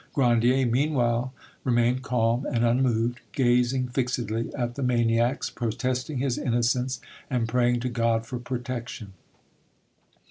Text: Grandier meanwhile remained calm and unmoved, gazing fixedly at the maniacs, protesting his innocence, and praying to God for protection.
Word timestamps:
Grandier 0.15 0.65
meanwhile 0.65 1.31
remained 1.63 2.01
calm 2.01 2.43
and 2.47 2.65
unmoved, 2.65 3.19
gazing 3.33 3.87
fixedly 3.89 4.51
at 4.55 4.73
the 4.73 4.81
maniacs, 4.81 5.51
protesting 5.51 6.17
his 6.17 6.39
innocence, 6.39 7.01
and 7.29 7.47
praying 7.47 7.79
to 7.81 7.87
God 7.89 8.25
for 8.25 8.39
protection. 8.39 9.13